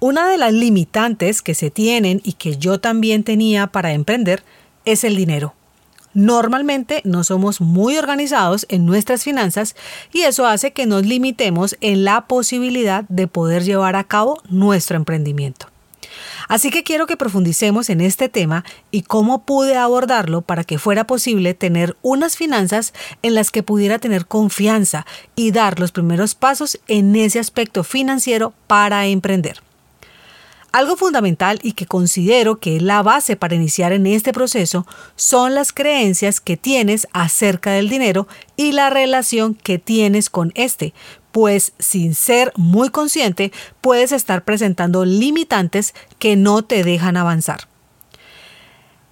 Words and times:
Una 0.00 0.28
de 0.28 0.38
las 0.38 0.52
limitantes 0.52 1.42
que 1.42 1.54
se 1.54 1.72
tienen 1.72 2.20
y 2.22 2.34
que 2.34 2.56
yo 2.56 2.78
también 2.78 3.24
tenía 3.24 3.66
para 3.66 3.92
emprender 3.92 4.44
es 4.84 5.02
el 5.02 5.16
dinero. 5.16 5.54
Normalmente 6.14 7.02
no 7.04 7.24
somos 7.24 7.60
muy 7.60 7.98
organizados 7.98 8.64
en 8.68 8.86
nuestras 8.86 9.24
finanzas 9.24 9.74
y 10.12 10.20
eso 10.20 10.46
hace 10.46 10.72
que 10.72 10.86
nos 10.86 11.04
limitemos 11.04 11.76
en 11.80 12.04
la 12.04 12.28
posibilidad 12.28 13.06
de 13.08 13.26
poder 13.26 13.64
llevar 13.64 13.96
a 13.96 14.04
cabo 14.04 14.40
nuestro 14.48 14.96
emprendimiento. 14.96 15.66
Así 16.46 16.70
que 16.70 16.84
quiero 16.84 17.08
que 17.08 17.16
profundicemos 17.16 17.90
en 17.90 18.00
este 18.00 18.28
tema 18.28 18.64
y 18.92 19.02
cómo 19.02 19.44
pude 19.44 19.76
abordarlo 19.76 20.42
para 20.42 20.62
que 20.62 20.78
fuera 20.78 21.08
posible 21.08 21.54
tener 21.54 21.96
unas 22.02 22.36
finanzas 22.36 22.94
en 23.22 23.34
las 23.34 23.50
que 23.50 23.64
pudiera 23.64 23.98
tener 23.98 24.26
confianza 24.26 25.06
y 25.34 25.50
dar 25.50 25.80
los 25.80 25.90
primeros 25.90 26.36
pasos 26.36 26.78
en 26.86 27.16
ese 27.16 27.40
aspecto 27.40 27.82
financiero 27.82 28.54
para 28.68 29.04
emprender. 29.06 29.60
Algo 30.70 30.96
fundamental 30.96 31.58
y 31.62 31.72
que 31.72 31.86
considero 31.86 32.60
que 32.60 32.76
es 32.76 32.82
la 32.82 33.02
base 33.02 33.36
para 33.36 33.54
iniciar 33.54 33.92
en 33.92 34.06
este 34.06 34.32
proceso 34.32 34.86
son 35.16 35.54
las 35.54 35.72
creencias 35.72 36.40
que 36.40 36.58
tienes 36.58 37.08
acerca 37.12 37.70
del 37.70 37.88
dinero 37.88 38.28
y 38.56 38.72
la 38.72 38.90
relación 38.90 39.54
que 39.54 39.78
tienes 39.78 40.28
con 40.28 40.52
este, 40.54 40.92
pues 41.32 41.72
sin 41.78 42.14
ser 42.14 42.52
muy 42.56 42.90
consciente 42.90 43.50
puedes 43.80 44.12
estar 44.12 44.44
presentando 44.44 45.06
limitantes 45.06 45.94
que 46.18 46.36
no 46.36 46.62
te 46.62 46.84
dejan 46.84 47.16
avanzar. 47.16 47.66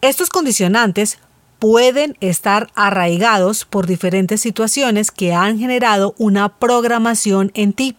Estos 0.03 0.29
condicionantes 0.29 1.19
pueden 1.59 2.17
estar 2.21 2.69
arraigados 2.75 3.65
por 3.65 3.87
diferentes 3.87 4.41
situaciones 4.41 5.11
que 5.11 5.33
han 5.33 5.59
generado 5.59 6.15
una 6.19 6.49
programación 6.51 7.51
en 7.55 7.73
ti, 7.73 7.97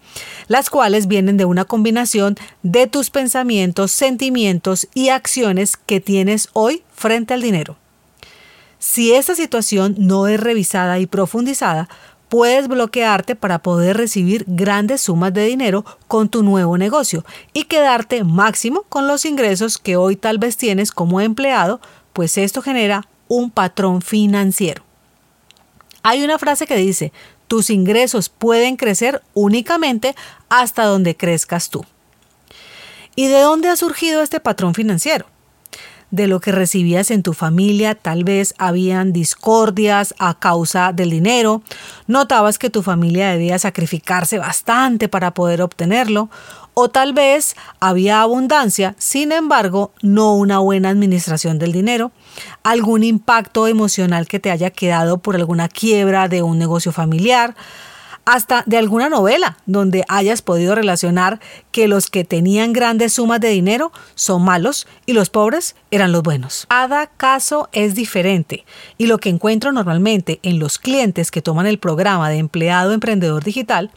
las 0.48 0.70
cuales 0.70 1.08
vienen 1.08 1.38
de 1.38 1.46
una 1.46 1.66
combinación 1.66 2.36
de 2.64 2.88
tus 2.88 3.10
pensamientos, 3.10 3.92
sentimientos 3.92 4.88
y 4.94 5.10
acciones 5.10 5.76
que 5.78 6.00
tienes 6.00 6.50
hoy 6.54 6.84
frente 6.94 7.34
al 7.34 7.42
dinero. 7.42 7.78
Si 8.80 9.14
esta 9.14 9.34
situación 9.34 9.96
no 9.98 10.28
es 10.28 10.40
revisada 10.40 11.00
y 11.00 11.08
profundizada, 11.08 11.90
puedes 12.30 12.68
bloquearte 12.68 13.36
para 13.36 13.60
poder 13.60 13.98
recibir 13.98 14.44
grandes 14.48 15.02
sumas 15.02 15.34
de 15.34 15.46
dinero 15.46 15.84
con 16.08 16.30
tu 16.30 16.44
nuevo 16.44 16.78
negocio 16.78 17.26
y 17.54 17.64
quedarte 17.64 18.24
máximo 18.24 18.84
con 18.90 19.08
los 19.08 19.26
ingresos 19.26 19.78
que 19.78 19.96
hoy 19.96 20.16
tal 20.16 20.38
vez 20.38 20.58
tienes 20.58 20.92
como 20.92 21.22
empleado, 21.22 21.82
pues 22.14 22.38
esto 22.38 22.62
genera 22.62 23.08
un 23.28 23.52
patrón 23.52 24.02
financiero. 24.02 24.83
Hay 26.03 26.23
una 26.23 26.39
frase 26.39 26.67
que 26.67 26.75
dice, 26.78 27.11
tus 27.47 27.70
ingresos 27.70 28.30
pueden 28.30 28.75
crecer 28.75 29.22
únicamente 29.33 30.16
hasta 30.50 30.86
donde 30.86 31.16
crezcas 31.16 31.70
tú. 31.70 31.86
¿Y 33.16 33.27
de 33.27 33.42
dónde 33.42 33.70
ha 33.70 33.76
surgido 33.76 34.21
este 34.21 34.39
patrón 34.39 34.73
financiero? 34.73 35.26
De 36.11 36.27
lo 36.27 36.39
que 36.39 36.54
recibías 36.54 37.11
en 37.11 37.23
tu 37.23 37.33
familia, 37.33 37.93
tal 37.95 38.23
vez 38.23 38.54
habían 38.58 39.11
discordias 39.11 40.14
a 40.20 40.39
causa 40.39 40.93
del 40.93 41.10
dinero, 41.10 41.61
notabas 42.05 42.58
que 42.58 42.70
tu 42.70 42.82
familia 42.82 43.32
debía 43.32 43.60
sacrificarse 43.60 44.37
bastante 44.37 45.10
para 45.10 45.33
poder 45.33 45.61
obtenerlo, 45.61 46.30
o 46.80 46.89
tal 46.89 47.11
vez 47.11 47.55
había 47.80 48.21
abundancia, 48.21 48.93
sin 48.99 49.32
embargo, 49.32 49.89
no 50.04 50.36
una 50.36 50.60
buena 50.60 50.89
administración 50.89 51.58
del 51.58 51.71
dinero, 51.71 52.11
algún 52.61 53.04
impacto 53.04 53.65
emocional 53.65 54.27
que 54.27 54.39
te 54.39 54.52
haya 54.52 54.70
quedado 54.70 55.17
por 55.17 55.36
alguna 55.36 55.70
quiebra 55.70 56.27
de 56.27 56.43
un 56.43 56.60
negocio 56.60 56.92
familiar, 56.92 57.55
hasta 58.27 58.64
de 58.65 58.77
alguna 58.77 59.08
novela 59.08 59.58
donde 59.67 60.04
hayas 60.10 60.42
podido 60.42 60.76
relacionar 60.76 61.39
que 61.71 61.88
los 61.88 62.08
que 62.10 62.26
tenían 62.26 62.73
grandes 62.73 63.14
sumas 63.14 63.39
de 63.39 63.48
dinero 63.48 63.93
son 64.15 64.43
malos 64.43 64.86
y 65.05 65.14
los 65.14 65.30
pobres 65.30 65.77
eran 65.92 66.11
los 66.11 66.23
buenos. 66.23 66.66
Cada 66.67 67.08
caso 67.08 67.70
es 67.71 67.95
diferente 67.95 68.66
y 68.98 69.08
lo 69.08 69.20
que 69.20 69.30
encuentro 69.30 69.71
normalmente 69.71 70.42
en 70.43 70.60
los 70.60 70.77
clientes 70.77 71.32
que 71.32 71.42
toman 71.42 71.67
el 71.67 71.80
programa 71.80 72.30
de 72.30 72.39
empleado 72.39 72.92
emprendedor 72.92 73.45
digital 73.45 73.92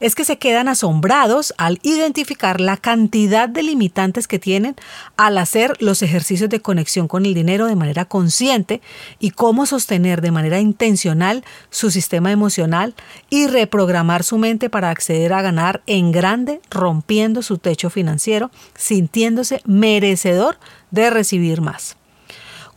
es 0.00 0.14
que 0.14 0.24
se 0.24 0.38
quedan 0.38 0.68
asombrados 0.68 1.52
al 1.58 1.78
identificar 1.82 2.62
la 2.62 2.78
cantidad 2.78 3.50
de 3.50 3.64
limitantes 3.64 4.26
que 4.26 4.38
tienen 4.38 4.76
al 5.18 5.36
hacer 5.36 5.76
los 5.80 6.00
ejercicios 6.00 6.48
de 6.48 6.62
conexión 6.62 7.06
con 7.06 7.26
el 7.26 7.34
dinero 7.34 7.66
de 7.66 7.76
manera 7.76 8.06
consciente 8.06 8.80
y 9.18 9.32
cómo 9.32 9.66
sostener 9.66 10.22
de 10.22 10.30
manera 10.30 10.58
intencional 10.58 11.44
su 11.68 11.90
sistema 11.90 12.32
emocional 12.32 12.94
y 13.28 13.46
reprogramar 13.74 14.22
su 14.22 14.38
mente 14.38 14.70
para 14.70 14.90
acceder 14.90 15.32
a 15.32 15.42
ganar 15.42 15.82
en 15.86 16.12
grande 16.12 16.60
rompiendo 16.70 17.42
su 17.42 17.58
techo 17.58 17.90
financiero, 17.90 18.52
sintiéndose 18.76 19.62
merecedor 19.64 20.58
de 20.92 21.10
recibir 21.10 21.60
más. 21.60 21.96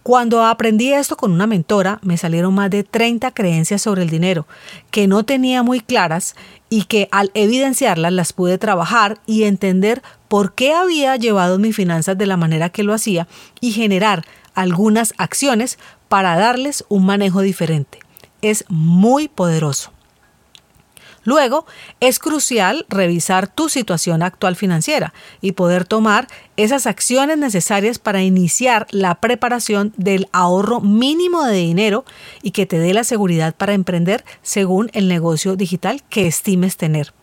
Cuando 0.02 0.44
aprendí 0.44 0.91
esto 0.94 1.16
con 1.16 1.31
una 1.31 1.46
mentora, 1.46 2.00
me 2.02 2.18
salieron 2.18 2.56
más 2.56 2.72
de 2.72 2.84
30 2.84 3.30
creencias 3.31 3.84
sobre 3.84 4.02
el 4.02 4.09
dinero 4.09 4.47
que 4.90 5.08
no 5.08 5.24
tenía 5.24 5.62
muy 5.62 5.81
claras 5.81 6.35
y 6.68 6.85
que 6.85 7.09
al 7.12 7.29
evidenciarlas 7.35 8.12
las 8.12 8.34
pude 8.34 8.58
trabajar 8.58 9.19
y 9.28 9.44
entender 9.44 10.02
por 10.28 10.56
qué 10.56 10.74
había 10.74 11.16
llevado 11.18 11.59
mis 11.59 11.75
finanzas 11.75 12.18
de 12.18 12.25
la 12.25 12.38
manera 12.38 12.69
que 12.69 12.84
lo 12.84 12.96
hacía 12.96 13.28
y 13.62 13.72
generar 13.72 14.25
algunas 14.56 15.14
acciones 15.18 15.78
para 16.08 16.38
darles 16.38 16.85
un 16.90 17.06
manejo 17.06 17.41
diferente. 17.41 18.00
Es 18.41 18.66
muy 18.69 19.28
poderoso. 19.28 19.91
Luego, 21.28 21.66
es 22.00 22.20
crucial 22.20 22.86
revisar 22.88 23.50
tu 23.50 23.68
situación 23.68 24.24
actual 24.24 24.56
financiera 24.56 25.14
y 25.42 25.52
poder 25.52 25.84
tomar 25.84 26.30
esas 26.56 26.88
acciones 26.88 27.38
necesarias 27.38 28.00
para 28.00 28.24
iniciar 28.24 28.88
la 28.92 29.16
preparación 29.16 29.92
del 29.98 30.30
ahorro 30.32 30.80
mínimo 30.80 31.44
de 31.44 31.58
dinero 31.58 32.06
y 32.42 32.52
que 32.52 32.66
te 32.66 32.80
dé 32.80 32.94
la 32.94 33.04
seguridad 33.04 33.54
para 33.54 33.74
emprender 33.74 34.24
según 34.42 34.90
el 34.94 35.10
negocio 35.10 35.58
digital 35.58 36.02
que 36.10 36.28
estimes 36.28 36.78
tener. 36.78 37.14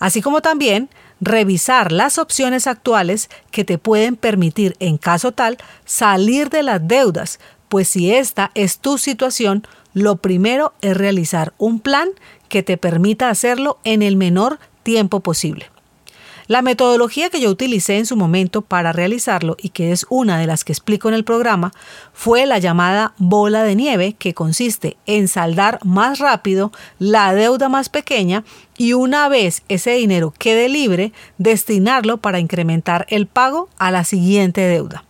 Así 0.00 0.22
como 0.22 0.40
también 0.40 0.88
revisar 1.20 1.92
las 1.92 2.16
opciones 2.16 2.66
actuales 2.66 3.28
que 3.50 3.62
te 3.62 3.76
pueden 3.76 4.16
permitir, 4.16 4.74
en 4.80 4.96
caso 4.96 5.32
tal, 5.32 5.58
salir 5.84 6.48
de 6.48 6.62
las 6.62 6.88
deudas, 6.88 7.38
pues 7.68 7.88
si 7.88 8.10
esta 8.10 8.52
es 8.54 8.78
tu 8.78 8.96
situación, 8.96 9.66
lo 9.92 10.16
primero 10.16 10.72
es 10.80 10.96
realizar 10.96 11.52
un 11.58 11.78
plan 11.78 12.08
que 12.54 12.62
te 12.62 12.76
permita 12.76 13.30
hacerlo 13.30 13.80
en 13.82 14.00
el 14.00 14.14
menor 14.14 14.60
tiempo 14.84 15.18
posible. 15.18 15.72
La 16.46 16.62
metodología 16.62 17.28
que 17.28 17.40
yo 17.40 17.50
utilicé 17.50 17.98
en 17.98 18.06
su 18.06 18.16
momento 18.16 18.62
para 18.62 18.92
realizarlo 18.92 19.56
y 19.60 19.70
que 19.70 19.90
es 19.90 20.06
una 20.08 20.38
de 20.38 20.46
las 20.46 20.62
que 20.62 20.70
explico 20.70 21.08
en 21.08 21.16
el 21.16 21.24
programa 21.24 21.72
fue 22.12 22.46
la 22.46 22.60
llamada 22.60 23.12
bola 23.18 23.64
de 23.64 23.74
nieve 23.74 24.12
que 24.16 24.34
consiste 24.34 24.96
en 25.04 25.26
saldar 25.26 25.80
más 25.84 26.20
rápido 26.20 26.70
la 27.00 27.34
deuda 27.34 27.68
más 27.68 27.88
pequeña 27.88 28.44
y 28.78 28.92
una 28.92 29.28
vez 29.28 29.64
ese 29.68 29.90
dinero 29.94 30.32
quede 30.38 30.68
libre 30.68 31.12
destinarlo 31.38 32.18
para 32.18 32.38
incrementar 32.38 33.04
el 33.08 33.26
pago 33.26 33.68
a 33.78 33.90
la 33.90 34.04
siguiente 34.04 34.60
deuda. 34.60 35.02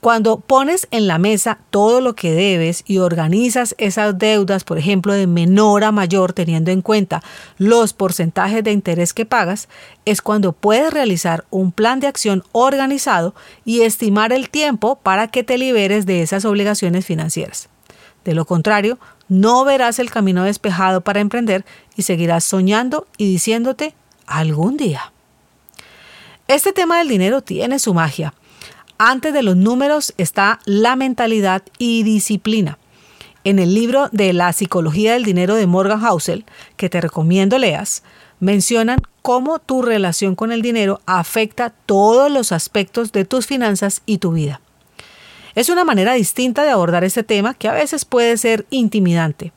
Cuando 0.00 0.40
pones 0.40 0.88
en 0.90 1.06
la 1.06 1.18
mesa 1.18 1.58
todo 1.68 2.00
lo 2.00 2.14
que 2.14 2.32
debes 2.32 2.84
y 2.86 2.98
organizas 2.98 3.74
esas 3.76 4.16
deudas, 4.18 4.64
por 4.64 4.78
ejemplo, 4.78 5.12
de 5.12 5.26
menor 5.26 5.84
a 5.84 5.92
mayor, 5.92 6.32
teniendo 6.32 6.70
en 6.70 6.80
cuenta 6.80 7.22
los 7.58 7.92
porcentajes 7.92 8.64
de 8.64 8.72
interés 8.72 9.12
que 9.12 9.26
pagas, 9.26 9.68
es 10.06 10.22
cuando 10.22 10.52
puedes 10.52 10.90
realizar 10.90 11.44
un 11.50 11.70
plan 11.70 12.00
de 12.00 12.06
acción 12.06 12.44
organizado 12.52 13.34
y 13.66 13.82
estimar 13.82 14.32
el 14.32 14.48
tiempo 14.48 14.96
para 14.96 15.28
que 15.28 15.44
te 15.44 15.58
liberes 15.58 16.06
de 16.06 16.22
esas 16.22 16.46
obligaciones 16.46 17.04
financieras. 17.04 17.68
De 18.24 18.32
lo 18.32 18.46
contrario, 18.46 18.98
no 19.28 19.66
verás 19.66 19.98
el 19.98 20.10
camino 20.10 20.44
despejado 20.44 21.02
para 21.02 21.20
emprender 21.20 21.66
y 21.94 22.02
seguirás 22.02 22.44
soñando 22.44 23.06
y 23.18 23.26
diciéndote 23.26 23.94
algún 24.26 24.78
día. 24.78 25.12
Este 26.48 26.72
tema 26.72 26.98
del 26.98 27.08
dinero 27.08 27.42
tiene 27.42 27.78
su 27.78 27.92
magia 27.92 28.32
antes 29.02 29.32
de 29.32 29.42
los 29.42 29.56
números 29.56 30.12
está 30.18 30.58
la 30.66 30.94
mentalidad 30.94 31.62
y 31.78 32.02
disciplina. 32.02 32.76
En 33.44 33.58
el 33.58 33.74
libro 33.74 34.10
de 34.12 34.34
la 34.34 34.52
psicología 34.52 35.14
del 35.14 35.24
dinero 35.24 35.54
de 35.54 35.66
Morgan 35.66 36.00
Housel, 36.00 36.44
que 36.76 36.90
te 36.90 37.00
recomiendo 37.00 37.56
leas, 37.56 38.02
mencionan 38.40 38.98
cómo 39.22 39.58
tu 39.58 39.80
relación 39.80 40.34
con 40.34 40.52
el 40.52 40.60
dinero 40.60 41.00
afecta 41.06 41.70
todos 41.70 42.30
los 42.30 42.52
aspectos 42.52 43.10
de 43.12 43.24
tus 43.24 43.46
finanzas 43.46 44.02
y 44.04 44.18
tu 44.18 44.32
vida. 44.32 44.60
Es 45.54 45.70
una 45.70 45.84
manera 45.84 46.12
distinta 46.12 46.62
de 46.62 46.70
abordar 46.70 47.02
este 47.02 47.22
tema 47.22 47.54
que 47.54 47.68
a 47.68 47.72
veces 47.72 48.04
puede 48.04 48.36
ser 48.36 48.66
intimidante. 48.68 49.54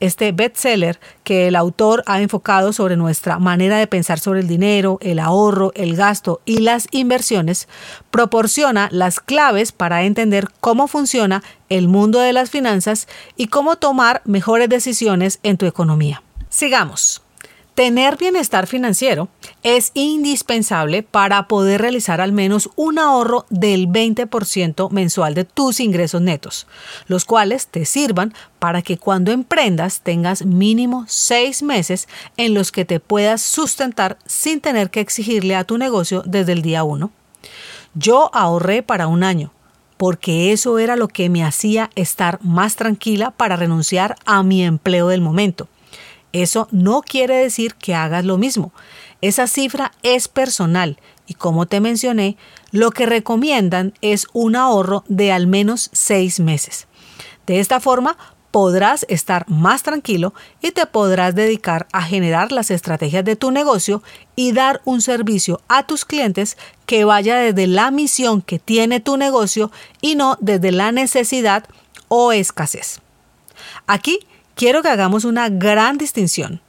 Este 0.00 0.32
bestseller 0.32 1.00
que 1.24 1.48
el 1.48 1.56
autor 1.56 2.02
ha 2.06 2.20
enfocado 2.20 2.72
sobre 2.72 2.96
nuestra 2.96 3.38
manera 3.38 3.78
de 3.78 3.86
pensar 3.86 4.18
sobre 4.18 4.40
el 4.40 4.48
dinero, 4.48 4.98
el 5.00 5.18
ahorro, 5.18 5.72
el 5.74 5.96
gasto 5.96 6.40
y 6.44 6.58
las 6.58 6.86
inversiones, 6.90 7.68
proporciona 8.10 8.88
las 8.92 9.20
claves 9.20 9.72
para 9.72 10.04
entender 10.04 10.48
cómo 10.60 10.88
funciona 10.88 11.42
el 11.68 11.88
mundo 11.88 12.20
de 12.20 12.32
las 12.32 12.50
finanzas 12.50 13.08
y 13.36 13.48
cómo 13.48 13.76
tomar 13.76 14.22
mejores 14.24 14.68
decisiones 14.68 15.40
en 15.42 15.56
tu 15.56 15.66
economía. 15.66 16.22
Sigamos. 16.48 17.22
Tener 17.78 18.16
bienestar 18.16 18.66
financiero 18.66 19.28
es 19.62 19.92
indispensable 19.94 21.04
para 21.04 21.46
poder 21.46 21.80
realizar 21.80 22.20
al 22.20 22.32
menos 22.32 22.70
un 22.74 22.98
ahorro 22.98 23.46
del 23.50 23.86
20% 23.86 24.90
mensual 24.90 25.34
de 25.34 25.44
tus 25.44 25.78
ingresos 25.78 26.20
netos, 26.20 26.66
los 27.06 27.24
cuales 27.24 27.68
te 27.68 27.84
sirvan 27.84 28.34
para 28.58 28.82
que 28.82 28.98
cuando 28.98 29.30
emprendas 29.30 30.00
tengas 30.00 30.44
mínimo 30.44 31.04
seis 31.06 31.62
meses 31.62 32.08
en 32.36 32.52
los 32.52 32.72
que 32.72 32.84
te 32.84 32.98
puedas 32.98 33.42
sustentar 33.42 34.18
sin 34.26 34.60
tener 34.60 34.90
que 34.90 34.98
exigirle 34.98 35.54
a 35.54 35.62
tu 35.62 35.78
negocio 35.78 36.24
desde 36.26 36.54
el 36.54 36.62
día 36.62 36.82
1. 36.82 37.12
Yo 37.94 38.28
ahorré 38.34 38.82
para 38.82 39.06
un 39.06 39.22
año, 39.22 39.52
porque 39.96 40.50
eso 40.50 40.80
era 40.80 40.96
lo 40.96 41.06
que 41.06 41.28
me 41.28 41.44
hacía 41.44 41.90
estar 41.94 42.40
más 42.42 42.74
tranquila 42.74 43.30
para 43.30 43.54
renunciar 43.54 44.16
a 44.24 44.42
mi 44.42 44.64
empleo 44.64 45.06
del 45.06 45.20
momento 45.20 45.68
eso 46.32 46.68
no 46.70 47.02
quiere 47.02 47.36
decir 47.36 47.74
que 47.74 47.94
hagas 47.94 48.24
lo 48.24 48.38
mismo. 48.38 48.72
Esa 49.20 49.46
cifra 49.46 49.92
es 50.02 50.28
personal 50.28 50.98
y 51.26 51.34
como 51.34 51.66
te 51.66 51.80
mencioné, 51.80 52.36
lo 52.70 52.90
que 52.90 53.06
recomiendan 53.06 53.94
es 54.00 54.26
un 54.32 54.56
ahorro 54.56 55.04
de 55.08 55.32
al 55.32 55.46
menos 55.46 55.90
seis 55.92 56.40
meses. 56.40 56.86
De 57.46 57.60
esta 57.60 57.80
forma, 57.80 58.16
podrás 58.50 59.04
estar 59.08 59.48
más 59.48 59.82
tranquilo 59.82 60.32
y 60.62 60.70
te 60.70 60.86
podrás 60.86 61.34
dedicar 61.34 61.86
a 61.92 62.02
generar 62.02 62.50
las 62.50 62.70
estrategias 62.70 63.24
de 63.24 63.36
tu 63.36 63.50
negocio 63.50 64.02
y 64.36 64.52
dar 64.52 64.80
un 64.84 65.02
servicio 65.02 65.60
a 65.68 65.86
tus 65.86 66.04
clientes 66.04 66.56
que 66.86 67.04
vaya 67.04 67.36
desde 67.36 67.66
la 67.66 67.90
misión 67.90 68.40
que 68.40 68.58
tiene 68.58 69.00
tu 69.00 69.16
negocio 69.16 69.70
y 70.00 70.14
no 70.14 70.38
desde 70.40 70.72
la 70.72 70.92
necesidad 70.92 71.64
o 72.08 72.32
escasez. 72.32 73.00
Aquí 73.86 74.20
quiero 74.58 74.82
que 74.82 74.88
hagamos 74.88 75.24
una 75.24 75.48
gran 75.48 75.98
distinción. 75.98 76.60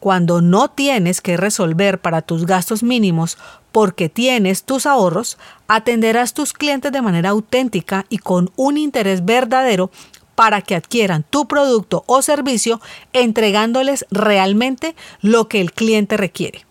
Cuando 0.00 0.42
no 0.42 0.68
tienes 0.68 1.22
que 1.22 1.38
resolver 1.38 1.98
para 1.98 2.20
tus 2.20 2.44
gastos 2.44 2.82
mínimos 2.82 3.38
porque 3.72 4.10
tienes 4.10 4.64
tus 4.64 4.84
ahorros, 4.84 5.38
atenderás 5.66 6.34
tus 6.34 6.52
clientes 6.52 6.92
de 6.92 7.00
manera 7.00 7.30
auténtica 7.30 8.04
y 8.10 8.18
con 8.18 8.52
un 8.54 8.76
interés 8.76 9.24
verdadero 9.24 9.90
para 10.34 10.60
que 10.60 10.76
adquieran 10.76 11.24
tu 11.28 11.48
producto 11.48 12.04
o 12.06 12.20
servicio 12.20 12.82
entregándoles 13.14 14.04
realmente 14.10 14.94
lo 15.22 15.48
que 15.48 15.62
el 15.62 15.72
cliente 15.72 16.18
requiere. 16.18 16.66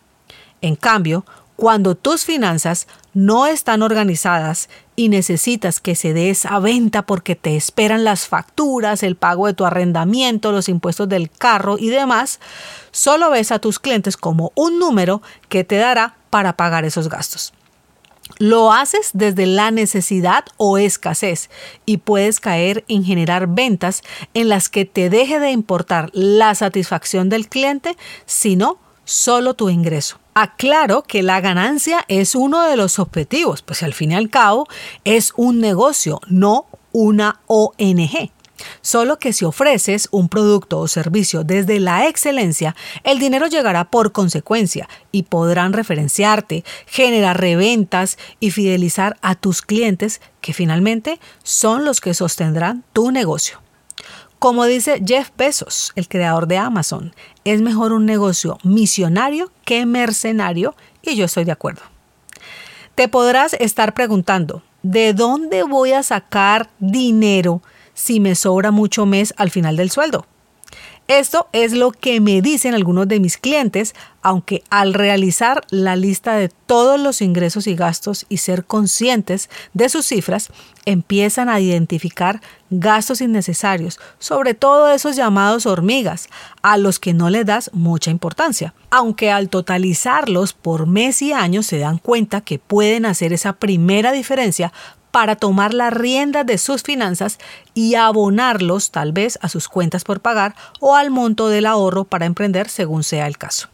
En 0.61 0.75
cambio, 0.75 1.25
cuando 1.57 1.95
tus 1.95 2.23
finanzas 2.23 2.87
no 3.13 3.47
están 3.47 3.81
organizadas 3.81 4.69
y 4.95 5.09
necesitas 5.09 5.79
que 5.79 5.95
se 5.95 6.13
dé 6.13 6.29
esa 6.29 6.59
venta 6.59 7.01
porque 7.01 7.35
te 7.35 7.57
esperan 7.57 8.03
las 8.03 8.27
facturas, 8.27 9.01
el 9.01 9.15
pago 9.15 9.47
de 9.47 9.55
tu 9.55 9.65
arrendamiento, 9.65 10.51
los 10.51 10.69
impuestos 10.69 11.09
del 11.09 11.31
carro 11.31 11.77
y 11.79 11.89
demás, 11.89 12.39
solo 12.91 13.31
ves 13.31 13.51
a 13.51 13.59
tus 13.59 13.79
clientes 13.79 14.17
como 14.17 14.51
un 14.55 14.77
número 14.77 15.23
que 15.49 15.63
te 15.63 15.77
dará 15.77 16.15
para 16.29 16.55
pagar 16.55 16.85
esos 16.85 17.09
gastos. 17.09 17.53
Lo 18.37 18.71
haces 18.71 19.09
desde 19.13 19.47
la 19.47 19.71
necesidad 19.71 20.45
o 20.57 20.77
escasez 20.77 21.49
y 21.87 21.97
puedes 21.97 22.39
caer 22.39 22.85
en 22.87 23.03
generar 23.03 23.47
ventas 23.47 24.03
en 24.35 24.47
las 24.49 24.69
que 24.69 24.85
te 24.85 25.09
deje 25.09 25.39
de 25.39 25.49
importar 25.49 26.11
la 26.13 26.53
satisfacción 26.53 27.29
del 27.29 27.47
cliente, 27.47 27.97
sino 28.27 28.77
solo 29.05 29.55
tu 29.55 29.69
ingreso. 29.69 30.19
Aclaro 30.39 31.01
que 31.01 31.23
la 31.23 31.41
ganancia 31.41 32.05
es 32.07 32.35
uno 32.35 32.61
de 32.61 32.77
los 32.77 32.99
objetivos, 32.99 33.63
pues 33.63 33.81
al 33.81 33.95
fin 33.95 34.11
y 34.11 34.15
al 34.15 34.29
cabo 34.29 34.67
es 35.03 35.33
un 35.35 35.59
negocio, 35.59 36.21
no 36.27 36.67
una 36.91 37.39
ONG. 37.47 38.29
Solo 38.81 39.17
que 39.17 39.33
si 39.33 39.45
ofreces 39.45 40.07
un 40.11 40.29
producto 40.29 40.77
o 40.77 40.87
servicio 40.87 41.43
desde 41.43 41.79
la 41.79 42.07
excelencia, 42.07 42.75
el 43.03 43.17
dinero 43.17 43.47
llegará 43.47 43.85
por 43.89 44.11
consecuencia 44.11 44.87
y 45.11 45.23
podrán 45.23 45.73
referenciarte, 45.73 46.63
generar 46.85 47.41
reventas 47.41 48.19
y 48.39 48.51
fidelizar 48.51 49.17
a 49.23 49.33
tus 49.33 49.63
clientes 49.63 50.21
que 50.41 50.53
finalmente 50.53 51.19
son 51.41 51.83
los 51.83 51.99
que 51.99 52.13
sostendrán 52.13 52.83
tu 52.93 53.09
negocio. 53.09 53.59
Como 54.39 54.65
dice 54.65 55.01
Jeff 55.03 55.31
Bezos, 55.35 55.93
el 55.95 56.07
creador 56.07 56.47
de 56.47 56.57
Amazon, 56.57 57.11
es 57.43 57.61
mejor 57.61 57.91
un 57.91 58.05
negocio 58.05 58.59
misionario 58.63 59.51
que 59.65 59.87
mercenario 59.87 60.75
y 61.01 61.15
yo 61.15 61.25
estoy 61.25 61.43
de 61.43 61.51
acuerdo. 61.51 61.81
Te 62.93 63.07
podrás 63.07 63.53
estar 63.53 63.95
preguntando, 63.95 64.61
¿de 64.83 65.13
dónde 65.13 65.63
voy 65.63 65.93
a 65.93 66.03
sacar 66.03 66.69
dinero 66.77 67.63
si 67.95 68.19
me 68.19 68.35
sobra 68.35 68.69
mucho 68.69 69.07
mes 69.07 69.33
al 69.37 69.49
final 69.49 69.75
del 69.75 69.89
sueldo? 69.89 70.27
Esto 71.07 71.47
es 71.53 71.71
lo 71.71 71.91
que 71.91 72.19
me 72.19 72.41
dicen 72.41 72.75
algunos 72.75 73.07
de 73.07 73.21
mis 73.21 73.37
clientes, 73.37 73.95
aunque 74.21 74.63
al 74.69 74.93
realizar 74.93 75.61
la 75.69 75.95
lista 75.95 76.35
de 76.35 76.49
todos 76.49 76.99
los 76.99 77.21
ingresos 77.21 77.65
y 77.67 77.75
gastos 77.75 78.25
y 78.27 78.37
ser 78.37 78.65
conscientes 78.65 79.49
de 79.73 79.87
sus 79.87 80.05
cifras, 80.05 80.49
empiezan 80.83 81.47
a 81.47 81.61
identificar 81.61 82.41
gastos 82.69 83.21
innecesarios, 83.21 84.01
sobre 84.19 84.53
todo 84.53 84.89
esos 84.89 85.15
llamados 85.15 85.65
hormigas, 85.65 86.27
a 86.61 86.75
los 86.75 86.99
que 86.99 87.13
no 87.13 87.29
le 87.29 87.45
das 87.45 87.69
mucha 87.71 88.11
importancia. 88.11 88.73
Aunque 88.89 89.31
al 89.31 89.47
totalizarlos 89.47 90.51
por 90.51 90.87
mes 90.87 91.21
y 91.21 91.31
año 91.31 91.63
se 91.63 91.79
dan 91.79 91.99
cuenta 91.99 92.41
que 92.41 92.59
pueden 92.59 93.05
hacer 93.05 93.31
esa 93.31 93.53
primera 93.53 94.11
diferencia 94.11 94.73
para 95.17 95.35
tomar 95.35 95.73
la 95.73 95.89
rienda 95.89 96.43
de 96.43 96.59
sus 96.59 96.83
finanzas 96.83 97.39
y 97.73 97.95
abonarlos 97.95 98.91
tal 98.91 99.13
vez 99.13 99.39
a 99.41 99.49
sus 99.49 99.67
cuentas 99.67 100.03
por 100.03 100.19
pagar 100.19 100.53
o 100.79 100.95
al 100.95 101.09
monto 101.09 101.49
del 101.49 101.65
ahorro 101.65 102.03
para 102.03 102.27
emprender 102.27 102.69
según 102.69 103.03
sea 103.03 103.25
el 103.25 103.35
caso. 103.35 103.67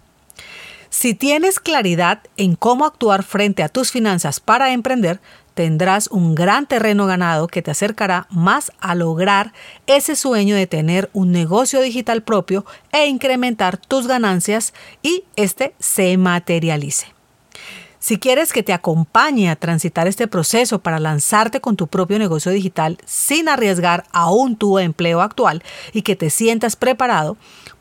Si 0.89 1.13
tienes 1.13 1.59
claridad 1.59 2.21
en 2.37 2.55
cómo 2.55 2.85
actuar 2.85 3.23
frente 3.23 3.61
a 3.61 3.67
tus 3.67 3.91
finanzas 3.91 4.39
para 4.39 4.71
emprender, 4.71 5.19
tendrás 5.53 6.07
un 6.07 6.33
gran 6.33 6.65
terreno 6.65 7.07
ganado 7.07 7.47
que 7.47 7.61
te 7.61 7.71
acercará 7.71 8.25
más 8.29 8.71
a 8.79 8.95
lograr 8.95 9.51
ese 9.85 10.15
sueño 10.15 10.55
de 10.55 10.65
tener 10.65 11.09
un 11.11 11.33
negocio 11.33 11.81
digital 11.81 12.23
propio 12.23 12.65
e 12.93 13.07
incrementar 13.07 13.75
tus 13.75 14.07
ganancias 14.07 14.73
y 15.01 15.25
este 15.35 15.75
se 15.77 16.15
materialice. 16.15 17.07
Si 18.03 18.19
quieres 18.19 18.51
que 18.51 18.63
te 18.63 18.73
acompañe 18.73 19.49
a 19.49 19.55
transitar 19.55 20.09
este 20.09 20.27
proceso 20.27 20.79
para 20.79 20.99
lanzarte 20.99 21.61
con 21.61 21.77
tu 21.77 21.87
propio 21.87 22.19
negocio 22.19 22.51
digital 22.51 22.97
sin 23.05 23.47
arriesgar 23.47 24.03
aún 24.11 24.57
tu 24.57 24.77
empleo 24.77 25.21
actual 25.21 25.63
y 25.93 26.01
que 26.01 26.17
te 26.17 26.29
sientas 26.29 26.75
preparado, 26.75 27.37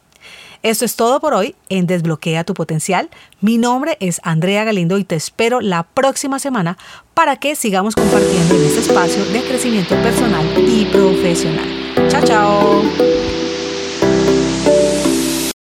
Esto 0.63 0.86
es 0.86 0.96
todo 0.96 1.20
por 1.20 1.34
hoy 1.34 1.55
en 1.67 1.88
Desbloquea 1.88 2.46
tu 2.46 2.53
potencial. 2.53 3.10
Mi 3.41 3.58
nombre 3.58 3.98
es 4.00 4.22
Andrea 4.24 4.63
Galindo 4.63 4.98
y 4.98 5.03
te 5.03 5.15
espero 5.15 5.60
la 5.60 5.84
próxima 5.84 6.39
semana 6.39 6.77
para 7.13 7.36
que 7.36 7.58
sigamos 7.58 7.96
compartiendo 7.96 8.55
en 8.55 8.63
este 8.63 8.79
espacio 8.79 9.25
de 9.25 9.43
crecimiento 9.43 9.93
personal 9.96 10.46
y 10.58 10.86
profesional. 10.86 11.67
Chao, 12.08 12.24
chao. 12.24 13.23